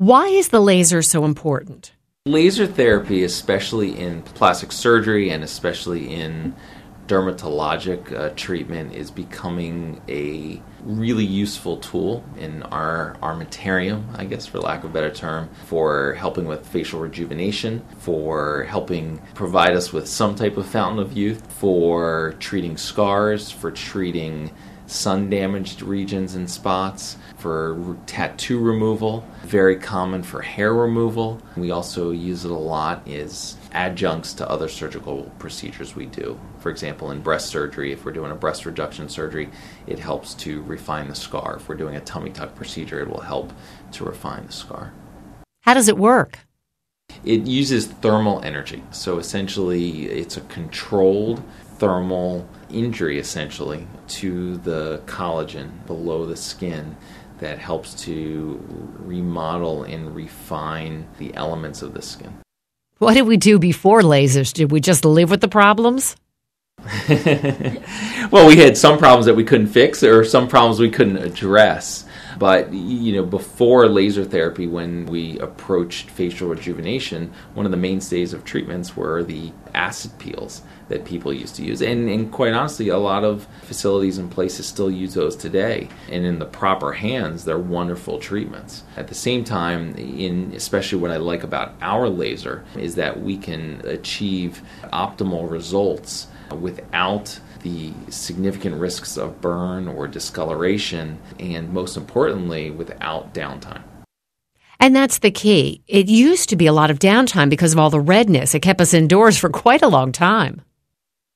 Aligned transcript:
Why 0.00 0.28
is 0.28 0.50
the 0.50 0.60
laser 0.60 1.02
so 1.02 1.24
important? 1.24 1.90
Laser 2.24 2.68
therapy, 2.68 3.24
especially 3.24 3.98
in 3.98 4.22
plastic 4.22 4.70
surgery 4.70 5.30
and 5.30 5.42
especially 5.42 6.14
in 6.14 6.54
dermatologic 7.08 8.12
uh, 8.12 8.28
treatment, 8.36 8.94
is 8.94 9.10
becoming 9.10 10.00
a 10.08 10.62
really 10.84 11.24
useful 11.24 11.78
tool 11.78 12.24
in 12.36 12.62
our 12.62 13.16
armamentarium, 13.24 14.04
I 14.16 14.24
guess, 14.26 14.46
for 14.46 14.60
lack 14.60 14.84
of 14.84 14.90
a 14.90 14.92
better 14.92 15.10
term, 15.10 15.50
for 15.66 16.14
helping 16.14 16.44
with 16.44 16.64
facial 16.64 17.00
rejuvenation, 17.00 17.84
for 17.98 18.62
helping 18.68 19.20
provide 19.34 19.74
us 19.74 19.92
with 19.92 20.06
some 20.06 20.36
type 20.36 20.56
of 20.58 20.66
fountain 20.68 21.00
of 21.00 21.12
youth, 21.14 21.44
for 21.54 22.36
treating 22.38 22.76
scars, 22.76 23.50
for 23.50 23.72
treating 23.72 24.52
sun 24.88 25.30
damaged 25.30 25.82
regions 25.82 26.34
and 26.34 26.50
spots, 26.50 27.16
for 27.36 27.96
tattoo 28.06 28.58
removal, 28.58 29.24
very 29.44 29.76
common 29.76 30.22
for 30.22 30.42
hair 30.42 30.74
removal. 30.74 31.40
We 31.56 31.70
also 31.70 32.10
use 32.10 32.44
it 32.44 32.50
a 32.50 32.54
lot 32.54 33.06
as 33.06 33.56
adjuncts 33.72 34.32
to 34.34 34.50
other 34.50 34.68
surgical 34.68 35.30
procedures 35.38 35.94
we 35.94 36.06
do. 36.06 36.40
For 36.58 36.70
example, 36.70 37.10
in 37.10 37.20
breast 37.20 37.48
surgery, 37.48 37.92
if 37.92 38.04
we're 38.04 38.12
doing 38.12 38.32
a 38.32 38.34
breast 38.34 38.66
reduction 38.66 39.08
surgery, 39.08 39.50
it 39.86 39.98
helps 39.98 40.34
to 40.34 40.62
refine 40.62 41.08
the 41.08 41.14
scar. 41.14 41.56
If 41.56 41.68
we're 41.68 41.76
doing 41.76 41.96
a 41.96 42.00
tummy 42.00 42.30
tuck 42.30 42.54
procedure, 42.56 43.00
it 43.00 43.08
will 43.08 43.20
help 43.20 43.52
to 43.92 44.04
refine 44.04 44.46
the 44.46 44.52
scar. 44.52 44.92
How 45.62 45.74
does 45.74 45.88
it 45.88 45.98
work? 45.98 46.47
It 47.24 47.46
uses 47.46 47.86
thermal 47.86 48.42
energy. 48.42 48.82
So 48.90 49.18
essentially, 49.18 50.06
it's 50.06 50.36
a 50.36 50.40
controlled 50.42 51.42
thermal 51.76 52.48
injury 52.70 53.18
essentially 53.18 53.86
to 54.08 54.56
the 54.58 55.02
collagen 55.06 55.86
below 55.86 56.26
the 56.26 56.36
skin 56.36 56.96
that 57.38 57.58
helps 57.58 57.94
to 57.94 58.60
remodel 58.98 59.84
and 59.84 60.14
refine 60.14 61.06
the 61.18 61.34
elements 61.34 61.82
of 61.82 61.94
the 61.94 62.02
skin. 62.02 62.38
What 62.98 63.14
did 63.14 63.26
we 63.26 63.36
do 63.36 63.58
before 63.58 64.02
lasers? 64.02 64.52
Did 64.52 64.72
we 64.72 64.80
just 64.80 65.04
live 65.04 65.30
with 65.30 65.40
the 65.40 65.48
problems? 65.48 66.16
well, 68.30 68.46
we 68.46 68.56
had 68.56 68.76
some 68.76 68.98
problems 68.98 69.26
that 69.26 69.34
we 69.34 69.44
couldn't 69.44 69.68
fix 69.68 70.02
or 70.02 70.24
some 70.24 70.48
problems 70.48 70.80
we 70.80 70.90
couldn't 70.90 71.18
address. 71.18 72.07
But 72.38 72.72
you 72.72 73.14
know, 73.14 73.24
before 73.24 73.88
laser 73.88 74.24
therapy, 74.24 74.66
when 74.66 75.06
we 75.06 75.38
approached 75.40 76.10
facial 76.10 76.48
rejuvenation, 76.48 77.32
one 77.54 77.66
of 77.66 77.72
the 77.72 77.78
mainstays 77.78 78.32
of 78.32 78.44
treatments 78.44 78.96
were 78.96 79.22
the 79.24 79.52
acid 79.74 80.18
peels 80.18 80.62
that 80.88 81.04
people 81.04 81.32
used 81.32 81.56
to 81.56 81.64
use, 81.64 81.82
and, 81.82 82.08
and 82.08 82.32
quite 82.32 82.54
honestly, 82.54 82.88
a 82.88 82.96
lot 82.96 83.24
of 83.24 83.46
facilities 83.62 84.18
and 84.18 84.30
places 84.30 84.66
still 84.66 84.90
use 84.90 85.14
those 85.14 85.36
today. 85.36 85.88
And 86.10 86.24
in 86.24 86.38
the 86.38 86.46
proper 86.46 86.92
hands, 86.92 87.44
they're 87.44 87.58
wonderful 87.58 88.18
treatments. 88.18 88.84
At 88.96 89.08
the 89.08 89.14
same 89.14 89.44
time, 89.44 89.94
in 89.96 90.52
especially 90.54 90.98
what 90.98 91.10
I 91.10 91.16
like 91.16 91.42
about 91.42 91.74
our 91.82 92.08
laser 92.08 92.64
is 92.76 92.94
that 92.94 93.20
we 93.20 93.36
can 93.36 93.82
achieve 93.84 94.62
optimal 94.92 95.50
results 95.50 96.28
without 96.60 97.38
the 97.60 97.92
significant 98.10 98.76
risks 98.76 99.16
of 99.16 99.40
burn 99.40 99.88
or 99.88 100.06
discoloration, 100.06 101.18
and 101.38 101.72
most 101.72 101.96
importantly, 101.96 102.70
without 102.70 103.34
downtime. 103.34 103.82
And 104.80 104.94
that's 104.94 105.18
the 105.18 105.30
key. 105.30 105.82
It 105.88 106.08
used 106.08 106.48
to 106.50 106.56
be 106.56 106.66
a 106.66 106.72
lot 106.72 106.90
of 106.90 106.98
downtime 106.98 107.50
because 107.50 107.72
of 107.72 107.78
all 107.78 107.90
the 107.90 108.00
redness. 108.00 108.54
It 108.54 108.60
kept 108.60 108.80
us 108.80 108.94
indoors 108.94 109.36
for 109.36 109.50
quite 109.50 109.82
a 109.82 109.88
long 109.88 110.12
time. 110.12 110.62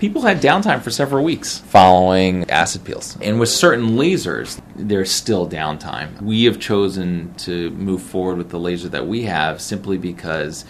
People 0.00 0.22
had 0.22 0.42
downtime 0.42 0.82
for 0.82 0.90
several 0.90 1.24
weeks 1.24 1.58
following 1.58 2.50
acid 2.50 2.84
peels. 2.84 3.16
And 3.20 3.38
with 3.38 3.48
certain 3.48 3.90
lasers, 3.90 4.60
there's 4.74 5.10
still 5.10 5.48
downtime. 5.48 6.20
We 6.20 6.44
have 6.44 6.58
chosen 6.58 7.32
to 7.38 7.70
move 7.70 8.02
forward 8.02 8.38
with 8.38 8.50
the 8.50 8.58
laser 8.58 8.88
that 8.88 9.06
we 9.06 9.22
have 9.22 9.60
simply 9.60 9.96
because 9.96 10.64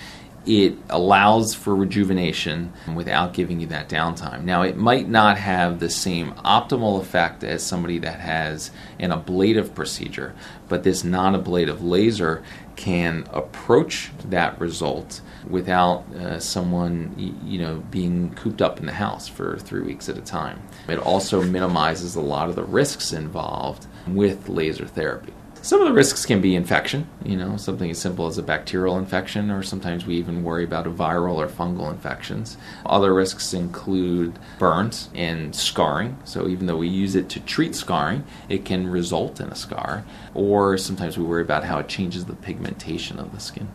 it 0.47 0.77
allows 0.91 1.55
for 1.55 1.75
rejuvenation 1.75 2.73
without 2.95 3.33
giving 3.33 3.61
you 3.61 3.67
that 3.69 3.89
downtime. 3.89 4.45
Now, 4.45 4.63
it 4.63 4.77
might 4.77 5.09
not 5.09 5.39
have 5.39 5.81
the 5.81 5.89
same 5.89 6.33
optimal 6.33 7.01
effect 7.01 7.43
as 7.43 7.63
somebody 7.63 7.99
that 8.01 8.21
has 8.21 8.71
an 8.99 9.11
ablative 9.11 9.75
procedure, 9.75 10.35
but 10.69 10.83
this 10.83 11.05
non 11.05 11.35
ablative 11.35 11.83
laser 11.83 12.43
can 12.77 13.25
approach 13.33 14.11
that 14.25 14.59
result 14.61 15.21
without 15.49 16.05
uh, 16.15 16.41
someone 16.41 17.15
you 17.45 17.59
know 17.59 17.83
being 17.91 18.35
cooped 18.35 18.61
up 18.61 18.81
in 18.81 18.87
the 18.87 18.93
house 18.93 19.29
for 19.29 19.59
three 19.59 19.83
weeks 19.83 20.09
at 20.09 20.19
a 20.19 20.23
time. 20.23 20.61
It 20.89 20.99
also 20.99 21.43
minimizes 21.43 22.17
a 22.17 22.21
lot 22.21 22.49
of 22.49 22.57
the 22.57 22.65
risks 22.65 23.13
involved 23.13 23.87
with 24.07 24.49
laser 24.49 24.87
therapy. 24.87 25.33
Some 25.65 25.81
of 25.81 25.89
the 25.89 25.95
risks 25.95 26.27
can 26.27 26.43
be 26.43 26.55
infection, 26.55 27.09
you 27.25 27.39
know, 27.39 27.57
something 27.57 27.91
as 27.91 27.97
simple 27.97 28.27
as 28.27 28.37
a 28.37 28.43
bacterial 28.43 28.99
infection, 28.99 29.51
or 29.51 29.63
sometimes 29.63 30.05
we 30.05 30.17
even 30.17 30.45
worry 30.45 30.63
about 30.63 30.87
a 30.87 30.91
viral 30.91 31.37
or 31.37 31.47
fungal 31.47 31.91
infections. 31.91 32.59
Other 32.85 33.15
risks 33.15 33.55
include 33.55 34.39
burns 34.59 35.09
and 35.15 35.57
scarring. 35.57 36.19
So 36.25 36.49
even 36.49 36.67
though 36.67 36.77
we 36.77 36.89
use 36.89 37.15
it 37.15 37.31
to 37.31 37.41
treat 37.41 37.75
scarring, 37.75 38.25
it 38.51 38.67
can 38.67 38.89
result 38.89 39.41
in 39.41 39.49
a 39.49 39.55
scar. 39.55 40.05
Or 40.35 40.77
sometimes 40.77 41.17
we 41.17 41.25
worry 41.25 41.41
about 41.41 41.65
how 41.65 41.79
it 41.79 41.89
changes 41.89 42.27
the 42.27 42.35
pigmentation 42.35 43.19
of 43.19 43.33
the 43.33 43.41
skin. 43.41 43.69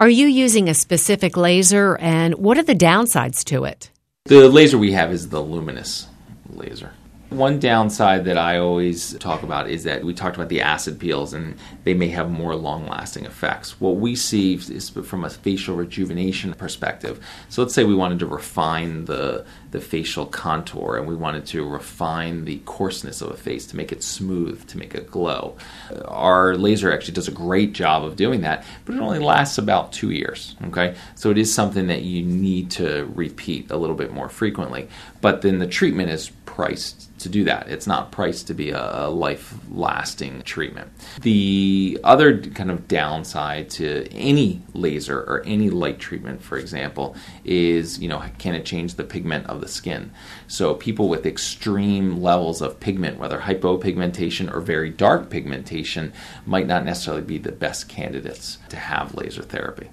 Are 0.00 0.10
you 0.10 0.26
using 0.26 0.68
a 0.68 0.74
specific 0.74 1.36
laser, 1.36 1.96
and 1.98 2.34
what 2.34 2.58
are 2.58 2.64
the 2.64 2.74
downsides 2.74 3.44
to 3.44 3.62
it? 3.62 3.92
The 4.24 4.48
laser 4.48 4.76
we 4.76 4.90
have 4.90 5.12
is 5.12 5.28
the 5.28 5.38
Lumenis 5.38 6.06
laser. 6.50 6.94
One 7.30 7.58
downside 7.58 8.24
that 8.26 8.38
I 8.38 8.58
always 8.58 9.14
talk 9.18 9.42
about 9.42 9.68
is 9.68 9.82
that 9.82 10.04
we 10.04 10.14
talked 10.14 10.36
about 10.36 10.48
the 10.48 10.60
acid 10.60 11.00
peels 11.00 11.32
and 11.32 11.58
they 11.82 11.92
may 11.92 12.06
have 12.08 12.30
more 12.30 12.54
long 12.54 12.86
lasting 12.86 13.24
effects. 13.24 13.80
What 13.80 13.96
we 13.96 14.14
see 14.14 14.54
is 14.54 14.90
from 14.90 15.24
a 15.24 15.30
facial 15.30 15.74
rejuvenation 15.74 16.54
perspective. 16.54 17.24
So 17.48 17.62
let's 17.62 17.74
say 17.74 17.82
we 17.82 17.96
wanted 17.96 18.20
to 18.20 18.26
refine 18.26 19.06
the, 19.06 19.44
the 19.76 19.82
facial 19.82 20.24
contour 20.24 20.96
and 20.96 21.06
we 21.06 21.14
wanted 21.14 21.44
to 21.44 21.62
refine 21.68 22.46
the 22.46 22.58
coarseness 22.64 23.20
of 23.20 23.30
a 23.30 23.36
face 23.36 23.66
to 23.66 23.76
make 23.76 23.92
it 23.92 24.02
smooth, 24.02 24.66
to 24.66 24.78
make 24.78 24.94
it 24.94 25.10
glow. 25.10 25.54
Uh, 25.92 26.00
our 26.06 26.56
laser 26.56 26.90
actually 26.90 27.12
does 27.12 27.28
a 27.28 27.32
great 27.32 27.74
job 27.74 28.02
of 28.02 28.16
doing 28.16 28.40
that, 28.40 28.64
but 28.86 28.94
it 28.94 29.00
only 29.00 29.18
lasts 29.18 29.58
about 29.58 29.92
two 29.92 30.10
years. 30.12 30.56
Okay, 30.64 30.96
so 31.14 31.30
it 31.30 31.36
is 31.36 31.52
something 31.52 31.88
that 31.88 32.02
you 32.02 32.24
need 32.24 32.70
to 32.70 33.04
repeat 33.14 33.70
a 33.70 33.76
little 33.76 33.96
bit 33.96 34.12
more 34.12 34.30
frequently. 34.30 34.88
But 35.20 35.42
then 35.42 35.58
the 35.58 35.66
treatment 35.66 36.08
is 36.08 36.30
priced 36.46 37.06
to 37.18 37.28
do 37.28 37.44
that. 37.44 37.68
It's 37.68 37.86
not 37.86 38.10
priced 38.10 38.46
to 38.46 38.54
be 38.54 38.70
a, 38.70 39.08
life 39.08 39.54
lasting 39.70 40.42
treatment. 40.42 40.90
The 41.20 42.00
other 42.02 42.38
kind 42.38 42.70
of 42.70 42.88
downside 42.88 43.68
to 43.70 44.08
any 44.12 44.62
laser 44.72 45.18
or 45.20 45.42
any 45.44 45.68
light 45.68 45.98
treatment, 45.98 46.42
for 46.42 46.56
example, 46.56 47.14
is 47.44 47.98
you 47.98 48.08
know, 48.08 48.22
can 48.38 48.54
it 48.54 48.64
change 48.64 48.94
the 48.94 49.04
pigment 49.04 49.46
of 49.46 49.60
the 49.60 49.65
skin? 49.68 50.12
So, 50.46 50.74
people 50.74 51.08
with 51.08 51.26
extreme 51.26 52.22
levels 52.22 52.62
of 52.62 52.80
pigment, 52.80 53.18
whether 53.18 53.40
hypopigmentation 53.40 54.52
or 54.52 54.60
very 54.60 54.90
dark 54.90 55.30
pigmentation, 55.30 56.12
might 56.44 56.66
not 56.66 56.84
necessarily 56.84 57.22
be 57.22 57.38
the 57.38 57.52
best 57.52 57.88
candidates 57.88 58.58
to 58.68 58.76
have 58.76 59.14
laser 59.14 59.42
therapy. 59.42 59.90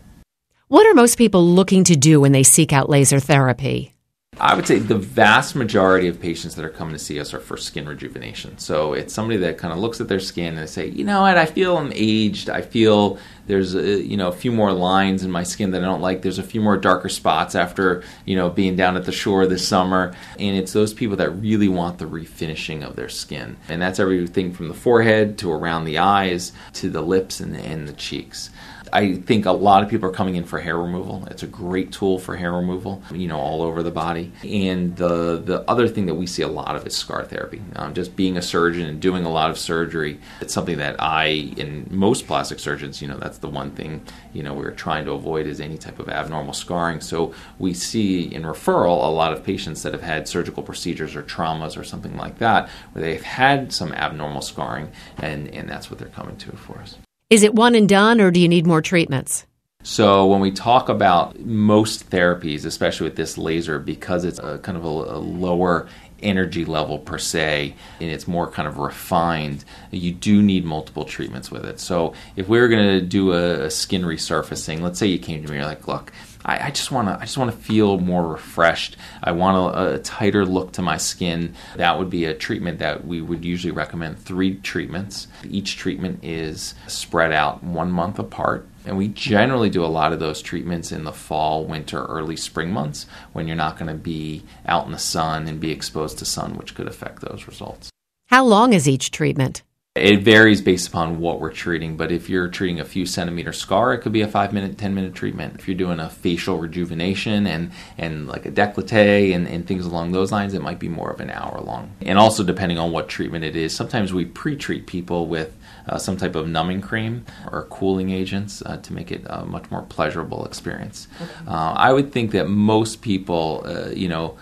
What 0.68 0.88
are 0.88 0.94
most 0.94 1.18
people 1.18 1.46
looking 1.46 1.84
to 1.86 1.96
do 1.96 2.22
when 2.22 2.32
they 2.32 2.44
seek 2.44 2.74
out 2.74 2.90
laser 2.90 3.20
therapy? 3.20 3.94
I 4.40 4.56
would 4.56 4.66
say 4.66 4.80
the 4.80 4.98
vast 4.98 5.56
majority 5.56 6.08
of 6.08 6.20
patients 6.20 6.56
that 6.56 6.66
are 6.66 6.70
coming 6.70 6.94
to 6.94 7.00
see 7.00 7.20
us 7.20 7.34
are 7.34 7.40
for 7.40 7.58
skin 7.58 7.88
rejuvenation. 7.88 8.58
So 8.58 8.94
it's 8.94 9.14
somebody 9.14 9.38
that 9.38 9.58
kind 9.58 9.74
of 9.74 9.80
looks 9.80 10.02
at 10.02 10.08
their 10.08 10.20
skin 10.20 10.56
and 10.56 10.58
they 10.58 10.66
say, 10.66 10.88
you 10.88 11.04
know 11.04 11.22
what, 11.22 11.38
I 11.38 11.46
feel 11.46 11.78
I'm 11.78 11.92
aged. 11.94 12.50
I 12.50 12.62
feel 12.62 13.20
there's 13.48 13.76
a, 13.76 14.02
you 14.02 14.18
know 14.18 14.28
a 14.28 14.34
few 14.34 14.52
more 14.52 14.72
lines 14.72 15.24
in 15.24 15.32
my 15.32 15.44
skin 15.44 15.72
that 15.72 15.82
I 15.82 15.86
don't 15.86 16.02
like. 16.02 16.22
There's 16.22 16.40
a 16.40 16.44
few 16.44 16.62
more 16.62 16.78
darker 16.78 17.10
spots 17.10 17.56
after 17.56 18.04
you 18.26 18.36
know 18.36 18.50
being 18.50 18.76
down 18.76 18.96
at 18.98 19.06
the 19.06 19.12
shore 19.12 19.46
this 19.46 19.68
summer, 19.68 20.14
and 20.40 20.58
it's 20.58 20.74
those 20.74 20.94
people 20.94 21.18
that 21.18 21.32
really 21.32 21.68
want 21.68 21.98
the 21.98 22.06
refinishing 22.06 22.86
of 22.88 22.96
their 22.96 23.10
skin, 23.10 23.58
and 23.70 23.82
that's 23.82 24.00
everything 24.00 24.54
from 24.54 24.68
the 24.68 24.74
forehead 24.74 25.38
to 25.40 25.52
around 25.52 25.86
the 25.86 25.98
eyes 25.98 26.52
to 26.74 26.90
the 26.90 27.02
lips 27.02 27.40
and, 27.40 27.56
and 27.56 27.88
the 27.88 27.94
cheeks. 27.94 28.50
I 28.94 29.16
think 29.16 29.48
a 29.48 29.52
lot 29.52 29.82
of 29.82 29.90
people 29.90 30.08
are 30.08 30.14
coming 30.14 30.36
in 30.36 30.44
for 30.44 30.60
hair 30.60 30.78
removal. 30.78 31.28
It's 31.32 31.42
a 31.42 31.48
great 31.48 31.92
tool 31.92 32.20
for 32.20 32.36
hair 32.36 32.54
removal, 32.54 33.02
you 33.12 33.28
know, 33.28 33.40
all 33.40 33.64
over 33.64 33.82
the 33.82 33.92
body. 33.92 34.32
And 34.44 34.96
the 34.96 35.42
the 35.44 35.62
other 35.68 35.88
thing 35.88 36.06
that 36.06 36.14
we 36.14 36.28
see 36.28 36.44
a 36.44 36.48
lot 36.48 36.76
of 36.76 36.86
is 36.86 36.96
scar 36.96 37.24
therapy. 37.24 37.60
Um, 37.76 37.96
just 37.96 38.16
being 38.16 38.38
a 38.38 38.42
surgeon 38.42 38.86
and 38.86 39.00
doing 39.00 39.26
a 39.26 39.32
lot 39.32 39.50
of 39.50 39.58
surgery, 39.58 40.20
it's 40.42 40.54
something 40.54 40.78
that 40.78 40.98
I 41.00 41.54
and 41.58 41.90
most 41.90 42.28
plastic 42.28 42.60
surgeons, 42.60 43.02
you 43.02 43.08
know, 43.08 43.18
that's 43.18 43.33
the 43.40 43.50
one 43.50 43.72
thing 43.72 44.06
you 44.34 44.44
know 44.44 44.54
we're 44.54 44.72
trying 44.72 45.06
to 45.06 45.12
avoid 45.12 45.48
is 45.48 45.60
any 45.60 45.78
type 45.78 46.00
of 46.00 46.10
abnormal 46.10 46.54
scarring. 46.54 47.02
So 47.02 47.34
we 47.60 47.74
see 47.74 48.34
in 48.34 48.44
referral 48.44 49.06
a 49.06 49.12
lot 49.12 49.34
of 49.34 49.44
patients 49.44 49.84
that 49.84 49.94
have 49.94 50.02
had 50.02 50.28
surgical 50.28 50.64
procedures 50.64 51.16
or 51.16 51.24
traumas 51.24 51.78
or 51.78 51.84
something 51.84 52.18
like 52.18 52.40
that, 52.40 52.70
where 52.92 53.04
they've 53.04 53.22
had 53.22 53.74
some 53.74 53.92
abnormal 53.94 54.42
scarring, 54.42 54.92
and 55.18 55.48
and 55.50 55.70
that's 55.70 55.90
what 55.90 56.00
they're 56.00 56.10
coming 56.10 56.38
to 56.38 56.52
for 56.54 56.80
us. 56.80 56.98
Is 57.30 57.44
it 57.44 57.56
one 57.56 57.76
and 57.76 57.90
done, 57.90 58.22
or 58.22 58.32
do 58.32 58.40
you 58.40 58.48
need 58.48 58.68
more 58.68 58.82
treatments? 58.82 59.46
So, 59.86 60.26
when 60.28 60.40
we 60.40 60.50
talk 60.50 60.88
about 60.88 61.38
most 61.42 62.10
therapies, 62.10 62.66
especially 62.66 63.04
with 63.04 63.18
this 63.18 63.38
laser, 63.38 63.80
because 63.80 64.24
it's 64.24 64.40
a 64.40 64.58
kind 64.60 64.78
of 64.78 64.86
a, 64.86 64.88
a 64.88 65.20
lower 65.20 65.90
energy 66.24 66.66
level 66.66 67.00
per 67.00 67.18
se, 67.18 67.76
and 68.00 68.10
it's 68.10 68.28
more 68.28 68.50
kind 68.50 68.68
of 68.68 68.78
refined, 68.78 69.64
you 69.92 70.12
do 70.12 70.42
need 70.42 70.66
multiple 70.66 71.06
treatments 71.06 71.52
with 71.52 71.66
it. 71.66 71.80
So 71.80 72.14
if 72.36 72.48
we 72.48 72.60
were 72.60 72.68
going 72.68 73.00
to 73.00 73.02
do 73.02 73.34
a, 73.34 73.66
a, 73.66 73.72
skin 73.72 74.04
resurfacing, 74.04 74.82
let's 74.82 75.00
say 75.00 75.08
you 75.08 75.20
came 75.20 75.44
to 75.44 75.50
me, 75.50 75.58
you're 75.58 75.66
like, 75.66 75.88
look, 75.88 76.12
I, 76.46 76.68
I 76.68 76.72
just 76.72 76.92
want 76.92 77.08
to, 77.08 77.16
I 77.16 77.22
just 77.22 77.38
want 77.38 77.52
to 77.52 77.58
feel 77.58 78.00
more 78.00 78.28
refreshed. 78.28 78.98
I 79.24 79.32
want 79.32 79.76
a, 79.76 79.96
a 79.96 80.00
tighter 80.00 80.46
look 80.46 80.74
to 80.74 80.82
my 80.82 80.98
skin. 80.98 81.56
That 81.76 81.98
would 81.98 82.10
be 82.10 82.26
a 82.26 82.34
treatment 82.34 82.80
that 82.80 83.06
we 83.06 83.22
would 83.22 83.46
usually 83.46 83.72
recommend 83.72 84.20
three 84.20 84.56
treatments. 84.56 85.28
Each 85.50 85.78
treatment 85.78 86.24
is 86.24 86.76
spread 86.88 87.32
out 87.32 87.64
one 87.64 87.92
month 87.92 88.20
apart. 88.20 88.68
And 88.86 88.98
we 88.98 89.08
generally 89.08 89.70
do 89.70 89.86
a 89.86 89.88
lot 89.88 90.12
of 90.12 90.20
those 90.20 90.42
treatments 90.42 90.92
in 90.92 91.06
the 91.06 91.14
fall, 91.14 91.64
winter, 91.66 92.04
early 92.06 92.36
spring 92.36 92.72
months 92.72 93.06
when 93.32 93.48
you're 93.48 93.56
not 93.56 93.78
going 93.78 93.88
to 93.88 93.94
be 93.94 94.44
out 94.66 94.86
in 94.86 94.92
the 94.92 95.00
sun 95.00 95.48
and 95.48 95.60
be 95.60 95.72
exposed 95.72 96.20
to 96.20 96.26
sun, 96.26 96.58
which 96.58 96.76
could 96.76 96.88
affect 96.88 97.22
those 97.22 97.48
results. 97.48 97.90
How 98.28 98.44
long 98.44 98.74
is 98.74 98.90
each 98.90 99.12
treatment? 99.12 99.64
It 99.96 100.24
varies 100.24 100.60
based 100.60 100.88
upon 100.88 101.20
what 101.20 101.40
we're 101.40 101.52
treating, 101.52 101.98
but 101.98 102.12
if 102.12 102.28
you're 102.28 102.48
treating 102.48 102.80
a 102.80 102.84
few 102.84 103.06
centimeter 103.06 103.54
scar, 103.54 103.94
it 103.94 104.00
could 104.00 104.12
be 104.12 104.22
a 104.22 104.28
five 104.28 104.52
minute, 104.52 104.76
10 104.76 104.96
minute 104.96 105.14
treatment. 105.14 105.60
If 105.60 105.68
you're 105.68 105.78
doing 105.78 106.00
a 106.00 106.10
facial 106.10 106.58
rejuvenation 106.58 107.46
and, 107.46 107.72
and 107.96 108.28
like 108.28 108.48
a 108.48 108.52
décolleté 108.52 109.36
and, 109.36 109.48
and 109.48 109.68
things 109.68 109.86
along 109.86 110.12
those 110.12 110.32
lines, 110.32 110.56
it 110.56 110.64
might 110.64 110.80
be 110.80 110.90
more 110.90 111.12
of 111.12 111.20
an 111.20 111.30
hour 111.30 111.62
long. 111.62 111.92
And 112.02 112.18
also, 112.18 112.44
depending 112.44 112.80
on 112.80 112.92
what 112.92 113.08
treatment 113.08 113.46
it 113.46 113.56
is, 113.56 113.76
sometimes 113.76 114.12
we 114.12 114.26
pre 114.26 114.56
treat 114.56 114.88
people 114.88 115.28
with 115.28 115.56
uh, 115.88 116.00
some 116.00 116.18
type 116.18 116.34
of 116.34 116.48
numbing 116.48 116.82
cream 116.82 117.24
or 117.52 117.68
cooling 117.70 118.10
agents 118.10 118.64
uh, 118.66 118.78
to 118.78 118.94
make 118.94 119.12
it 119.12 119.22
a 119.28 119.46
much 119.46 119.70
more 119.70 119.84
pleasurable 119.84 120.44
experience. 120.48 121.08
Okay. 121.22 121.32
Uh, 121.46 121.74
I 121.74 121.94
would 121.94 122.12
think 122.12 122.32
that 122.32 122.50
most 122.50 123.04
people, 123.04 123.62
uh, 123.64 123.92
you 123.92 124.08
know, 124.08 124.40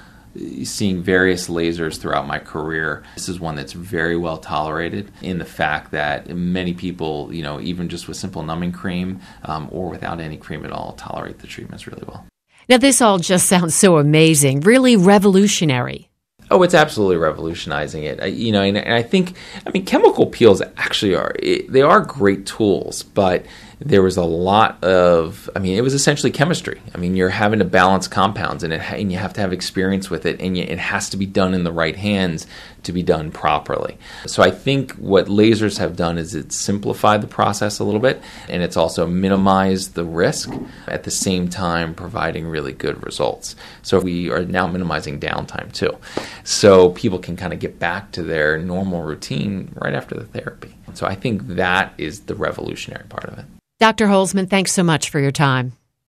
seeing 0.64 1.02
various 1.02 1.50
lasers 1.50 2.00
throughout 2.00 2.28
my 2.28 2.40
career. 2.40 3.04
This 3.16 3.30
is 3.30 3.40
one 3.40 3.56
that's 3.56 3.74
very 3.74 4.18
well 4.18 4.38
tolerated 4.38 5.12
in 5.22 5.38
the 5.38 5.46
fact 5.46 5.92
that 5.92 6.30
many 6.30 6.74
people, 6.74 7.34
you 7.34 7.44
know, 7.44 7.60
even 7.60 7.90
just 7.90 8.08
with 8.08 8.18
simple 8.18 8.44
numbing 8.44 8.72
cream 8.72 9.20
um, 9.44 9.68
or 9.72 9.90
without 9.90 10.20
any 10.20 10.38
cream 10.38 10.66
at 10.66 10.72
all, 10.72 10.94
tolerate 10.94 11.40
the 11.40 11.48
treatments 11.48 11.88
really 11.88 12.04
well. 12.08 12.26
Now, 12.70 12.78
this 12.78 13.02
all 13.02 13.20
just 13.20 13.48
sounds 13.48 13.76
so 13.76 13.98
amazing, 13.98 14.62
really 14.62 14.96
revolutionary. 14.96 16.10
Oh, 16.50 16.64
it's 16.64 16.74
absolutely 16.74 17.16
revolutionizing 17.16 18.04
it. 18.04 18.22
I, 18.22 18.26
you 18.26 18.52
know, 18.52 18.62
and, 18.62 18.78
and, 18.78 18.94
I 18.94 19.04
think, 19.04 19.36
I 19.66 19.72
mean, 19.72 19.86
chemical 19.86 20.26
peels 20.26 20.62
actually 20.76 21.16
are 21.16 21.34
they 21.70 21.82
are 21.82 22.02
great 22.02 22.46
tools, 22.46 23.04
but 23.04 23.46
there 23.84 24.04
was 24.04 24.16
a 24.16 24.24
lot 24.24 24.84
of 24.84 25.50
i 25.56 25.60
mean 25.60 25.76
it 25.76 25.82
was 25.82 25.94
essentially 25.94 26.32
chemistry. 26.32 26.80
I 26.94 26.98
mean 26.98 27.16
you're 27.16 27.30
having 27.30 27.60
to 27.60 27.66
balance 27.66 28.08
compounds 28.08 28.64
and, 28.64 28.74
it, 28.74 28.82
and 28.82 29.12
you 29.12 29.18
have 29.18 29.34
to 29.34 29.42
have 29.42 29.54
experience 29.54 30.10
with 30.10 30.26
it 30.26 30.40
and 30.40 30.56
you, 30.56 30.64
it 30.64 30.78
has 30.78 31.10
to 31.10 31.18
be 31.18 31.26
done 31.26 31.54
in 31.54 31.64
the 31.64 31.72
right 31.72 31.96
hands 31.96 32.46
to 32.84 32.92
be 32.92 33.02
done 33.02 33.32
properly. 33.32 33.98
So 34.28 34.44
i 34.44 34.52
think 34.52 34.94
what 34.94 35.26
lasers 35.26 35.80
have 35.80 35.96
done 35.96 36.18
is 36.20 36.36
it's 36.36 36.56
simplified 36.56 37.22
the 37.22 37.28
process 37.28 37.80
a 37.80 37.84
little 37.84 38.00
bit 38.00 38.22
and 38.50 38.62
it's 38.62 38.78
also 38.78 39.08
minimized 39.08 39.96
the 39.96 40.06
risk 40.06 40.52
at 40.88 41.04
the 41.04 41.12
same 41.12 41.50
time 41.50 41.96
providing 41.96 42.48
really 42.48 42.74
good 42.74 43.04
results. 43.04 43.56
So 43.82 44.00
we 44.00 44.30
are 44.30 44.46
now 44.46 44.68
minimizing 44.68 45.20
downtime 45.20 45.72
too. 45.74 45.98
So 46.44 46.92
people 46.92 47.18
can 47.18 47.36
kind 47.36 47.52
of 47.52 47.60
get 47.60 47.80
back 47.80 48.12
to 48.12 48.22
their 48.22 48.60
normal 48.60 49.02
routine 49.02 49.74
right 49.76 49.96
after 49.96 50.16
the 50.16 50.26
therapy. 50.26 50.76
So 50.94 51.08
i 51.08 51.16
think 51.16 51.48
that 51.48 51.94
is 51.98 52.22
the 52.22 52.36
revolutionary 52.36 53.06
part 53.08 53.26
of 53.26 53.40
it 53.40 53.46
Dr. 53.82 54.06
Holzman, 54.06 54.48
thanks 54.48 54.72
so 54.72 54.84
much 54.84 55.10
for 55.10 55.20
your 55.20 55.32
time. 55.32 55.74